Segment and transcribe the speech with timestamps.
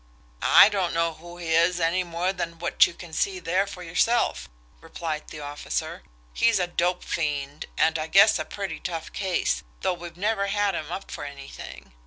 [0.41, 3.83] "I don't know who he is any more than what you can see there for
[3.83, 6.01] yourself," replied the officer.
[6.33, 10.73] "He's a dope fiend, and I guess a pretty tough case, though we've never had
[10.73, 11.93] him up for anything.